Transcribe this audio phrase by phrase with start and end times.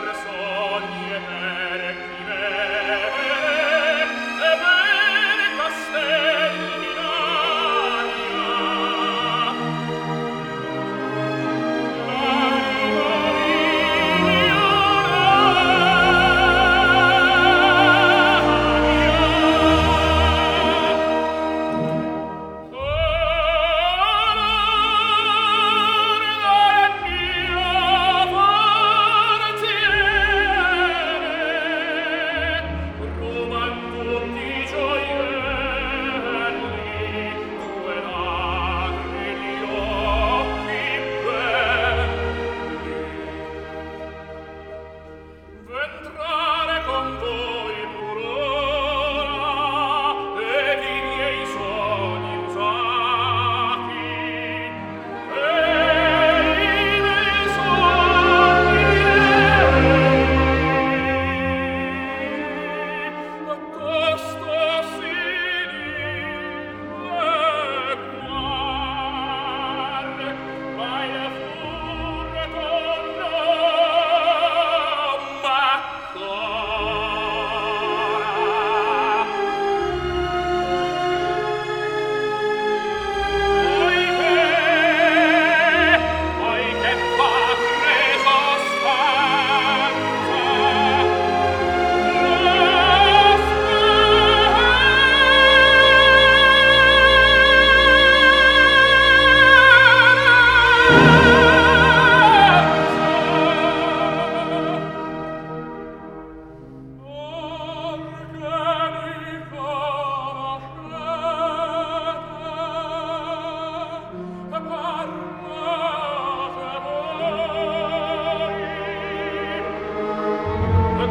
[0.00, 0.89] Person.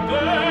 [0.10, 0.49] The